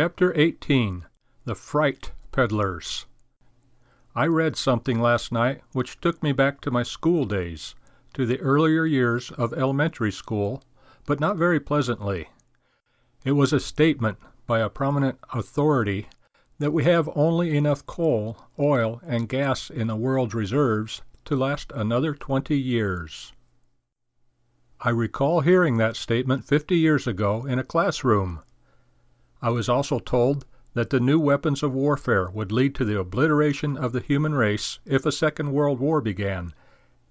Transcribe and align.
Chapter 0.00 0.32
18 0.38 1.06
The 1.44 1.56
Fright 1.56 2.12
Peddlers 2.30 3.06
I 4.14 4.26
read 4.26 4.54
something 4.54 5.00
last 5.00 5.32
night 5.32 5.60
which 5.72 6.00
took 6.00 6.22
me 6.22 6.30
back 6.30 6.60
to 6.60 6.70
my 6.70 6.84
school 6.84 7.24
days, 7.24 7.74
to 8.14 8.24
the 8.24 8.38
earlier 8.38 8.86
years 8.86 9.32
of 9.32 9.52
elementary 9.52 10.12
school, 10.12 10.62
but 11.04 11.18
not 11.18 11.36
very 11.36 11.58
pleasantly. 11.58 12.28
It 13.24 13.32
was 13.32 13.52
a 13.52 13.58
statement 13.58 14.18
by 14.46 14.60
a 14.60 14.68
prominent 14.68 15.18
authority 15.32 16.06
that 16.60 16.70
we 16.70 16.84
have 16.84 17.10
only 17.16 17.56
enough 17.56 17.84
coal, 17.84 18.46
oil, 18.56 19.00
and 19.02 19.28
gas 19.28 19.68
in 19.68 19.88
the 19.88 19.96
world's 19.96 20.32
reserves 20.32 21.02
to 21.24 21.34
last 21.34 21.72
another 21.74 22.14
twenty 22.14 22.56
years. 22.56 23.32
I 24.80 24.90
recall 24.90 25.40
hearing 25.40 25.78
that 25.78 25.96
statement 25.96 26.44
fifty 26.44 26.76
years 26.76 27.08
ago 27.08 27.44
in 27.46 27.58
a 27.58 27.64
classroom. 27.64 28.42
I 29.40 29.50
was 29.50 29.68
also 29.68 29.98
told 30.00 30.44
that 30.74 30.90
the 30.90 31.00
new 31.00 31.18
weapons 31.18 31.62
of 31.62 31.72
warfare 31.72 32.28
would 32.30 32.52
lead 32.52 32.74
to 32.74 32.84
the 32.84 32.98
obliteration 32.98 33.76
of 33.76 33.92
the 33.92 34.00
human 34.00 34.34
race 34.34 34.80
if 34.84 35.06
a 35.06 35.12
second 35.12 35.52
world 35.52 35.78
war 35.80 36.00
began, 36.00 36.52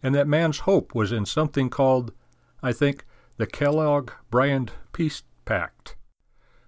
and 0.03 0.13
that 0.13 0.27
man's 0.27 0.59
hope 0.59 0.93
was 0.93 1.11
in 1.11 1.25
something 1.25 1.69
called, 1.69 2.13
I 2.61 2.73
think, 2.73 3.05
the 3.38 3.47
Kellogg 3.47 4.11
Briand 4.29 4.73
Peace 4.93 5.23
Pact, 5.45 5.95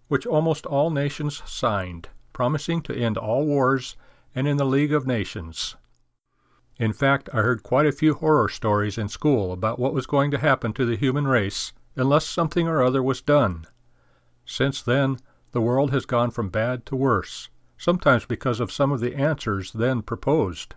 which 0.07 0.25
almost 0.25 0.65
all 0.65 0.91
nations 0.91 1.41
signed, 1.45 2.09
promising 2.31 2.81
to 2.83 2.95
end 2.95 3.17
all 3.17 3.45
wars 3.45 3.97
and 4.33 4.47
in 4.47 4.57
the 4.57 4.65
League 4.65 4.93
of 4.93 5.05
Nations. 5.05 5.75
In 6.77 6.93
fact, 6.93 7.27
I 7.33 7.41
heard 7.41 7.63
quite 7.63 7.85
a 7.85 7.91
few 7.91 8.13
horror 8.13 8.47
stories 8.47 8.97
in 8.97 9.09
school 9.09 9.51
about 9.51 9.79
what 9.79 9.93
was 9.93 10.05
going 10.05 10.31
to 10.31 10.37
happen 10.37 10.71
to 10.73 10.85
the 10.85 10.95
human 10.95 11.27
race 11.27 11.73
unless 11.95 12.25
something 12.25 12.67
or 12.67 12.81
other 12.81 13.03
was 13.03 13.21
done. 13.21 13.65
Since 14.45 14.81
then, 14.81 15.17
the 15.51 15.61
world 15.61 15.91
has 15.91 16.05
gone 16.05 16.31
from 16.31 16.49
bad 16.49 16.85
to 16.85 16.95
worse, 16.95 17.49
sometimes 17.77 18.25
because 18.25 18.59
of 18.59 18.71
some 18.71 18.91
of 18.91 18.99
the 18.99 19.15
answers 19.15 19.71
then 19.71 20.01
proposed. 20.01 20.75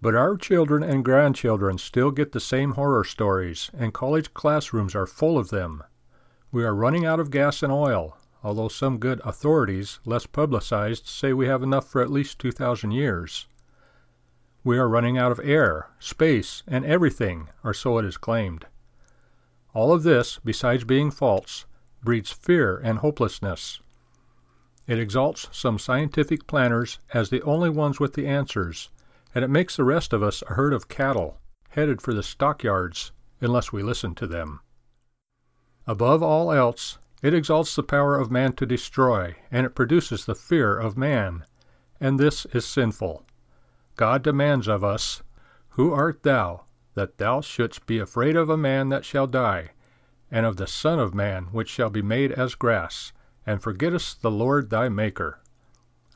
But 0.00 0.14
our 0.14 0.36
children 0.36 0.84
and 0.84 1.04
grandchildren 1.04 1.78
still 1.78 2.12
get 2.12 2.30
the 2.30 2.40
same 2.40 2.72
horror 2.72 3.02
stories, 3.02 3.70
and 3.74 3.92
college 3.92 4.32
classrooms 4.32 4.94
are 4.94 5.06
full 5.06 5.36
of 5.36 5.50
them. 5.50 5.82
We 6.52 6.64
are 6.64 6.74
running 6.74 7.04
out 7.04 7.18
of 7.18 7.32
gas 7.32 7.64
and 7.64 7.72
oil, 7.72 8.16
although 8.44 8.68
some 8.68 8.98
good 8.98 9.20
authorities, 9.24 9.98
less 10.04 10.24
publicized, 10.24 11.06
say 11.08 11.32
we 11.32 11.48
have 11.48 11.64
enough 11.64 11.88
for 11.88 12.00
at 12.00 12.12
least 12.12 12.38
2,000 12.38 12.92
years. 12.92 13.48
We 14.62 14.78
are 14.78 14.88
running 14.88 15.18
out 15.18 15.32
of 15.32 15.40
air, 15.42 15.88
space, 15.98 16.62
and 16.66 16.84
everything, 16.84 17.48
or 17.64 17.74
so 17.74 17.98
it 17.98 18.04
is 18.04 18.16
claimed. 18.16 18.66
All 19.74 19.92
of 19.92 20.04
this, 20.04 20.38
besides 20.44 20.84
being 20.84 21.10
false, 21.10 21.66
breeds 22.08 22.32
fear 22.32 22.78
and 22.78 23.00
hopelessness. 23.00 23.82
It 24.86 24.98
exalts 24.98 25.46
some 25.52 25.78
scientific 25.78 26.46
planners 26.46 26.98
as 27.12 27.28
the 27.28 27.42
only 27.42 27.68
ones 27.68 28.00
with 28.00 28.14
the 28.14 28.26
answers, 28.26 28.88
and 29.34 29.44
it 29.44 29.50
makes 29.50 29.76
the 29.76 29.84
rest 29.84 30.14
of 30.14 30.22
us 30.22 30.42
a 30.48 30.54
herd 30.54 30.72
of 30.72 30.88
cattle, 30.88 31.38
headed 31.68 32.00
for 32.00 32.14
the 32.14 32.22
stockyards, 32.22 33.12
unless 33.42 33.74
we 33.74 33.82
listen 33.82 34.14
to 34.14 34.26
them. 34.26 34.60
Above 35.86 36.22
all 36.22 36.50
else, 36.50 36.96
it 37.20 37.34
exalts 37.34 37.76
the 37.76 37.82
power 37.82 38.18
of 38.18 38.30
man 38.30 38.54
to 38.54 38.64
destroy, 38.64 39.36
and 39.50 39.66
it 39.66 39.74
produces 39.74 40.24
the 40.24 40.34
fear 40.34 40.78
of 40.78 40.96
man, 40.96 41.44
and 42.00 42.18
this 42.18 42.46
is 42.54 42.64
sinful. 42.64 43.26
God 43.96 44.22
demands 44.22 44.66
of 44.66 44.82
us, 44.82 45.22
Who 45.72 45.92
art 45.92 46.22
thou, 46.22 46.64
that 46.94 47.18
thou 47.18 47.42
shouldst 47.42 47.84
be 47.84 47.98
afraid 47.98 48.34
of 48.34 48.48
a 48.48 48.56
man 48.56 48.88
that 48.88 49.04
shall 49.04 49.26
die? 49.26 49.72
And 50.30 50.44
of 50.44 50.56
the 50.56 50.66
Son 50.66 50.98
of 50.98 51.14
Man, 51.14 51.46
which 51.46 51.68
shall 51.68 51.90
be 51.90 52.02
made 52.02 52.32
as 52.32 52.54
grass, 52.54 53.12
and 53.46 53.62
forgettest 53.62 54.20
the 54.20 54.30
Lord 54.30 54.70
thy 54.70 54.88
Maker. 54.88 55.40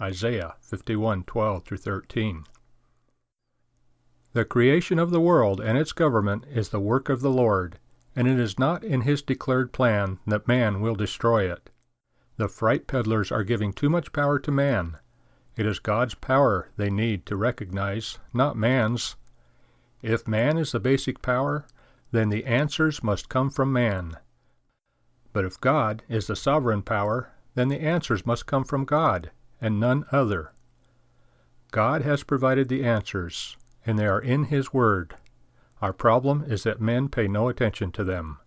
Isaiah 0.00 0.56
51:12 0.60 1.78
13. 1.78 2.44
The 4.32 4.44
creation 4.44 4.98
of 4.98 5.10
the 5.10 5.20
world 5.20 5.60
and 5.60 5.78
its 5.78 5.92
government 5.92 6.46
is 6.50 6.70
the 6.70 6.80
work 6.80 7.08
of 7.08 7.20
the 7.20 7.30
Lord, 7.30 7.78
and 8.16 8.26
it 8.26 8.38
is 8.38 8.58
not 8.58 8.82
in 8.82 9.02
his 9.02 9.22
declared 9.22 9.72
plan 9.72 10.18
that 10.26 10.48
man 10.48 10.80
will 10.80 10.94
destroy 10.94 11.50
it. 11.50 11.70
The 12.36 12.48
fright 12.48 12.86
peddlers 12.86 13.30
are 13.30 13.44
giving 13.44 13.72
too 13.72 13.90
much 13.90 14.12
power 14.12 14.38
to 14.38 14.50
man. 14.50 14.96
It 15.56 15.66
is 15.66 15.78
God's 15.78 16.14
power 16.14 16.70
they 16.76 16.90
need 16.90 17.26
to 17.26 17.36
recognize, 17.36 18.18
not 18.32 18.56
man's. 18.56 19.16
If 20.00 20.26
man 20.26 20.56
is 20.56 20.72
the 20.72 20.80
basic 20.80 21.20
power, 21.20 21.66
then 22.12 22.28
the 22.28 22.44
answers 22.44 23.02
must 23.02 23.28
come 23.28 23.50
from 23.50 23.72
man. 23.72 24.16
But 25.32 25.44
if 25.44 25.60
God 25.60 26.02
is 26.08 26.26
the 26.26 26.36
sovereign 26.36 26.82
power, 26.82 27.32
then 27.54 27.68
the 27.68 27.80
answers 27.80 28.24
must 28.26 28.46
come 28.46 28.64
from 28.64 28.84
God, 28.84 29.30
and 29.60 29.80
none 29.80 30.04
other. 30.12 30.52
God 31.70 32.02
has 32.02 32.22
provided 32.22 32.68
the 32.68 32.84
answers, 32.84 33.56
and 33.84 33.98
they 33.98 34.06
are 34.06 34.20
in 34.20 34.44
His 34.44 34.72
Word. 34.72 35.16
Our 35.80 35.92
problem 35.92 36.44
is 36.46 36.62
that 36.62 36.80
men 36.80 37.08
pay 37.08 37.26
no 37.26 37.48
attention 37.48 37.90
to 37.92 38.04
them. 38.04 38.38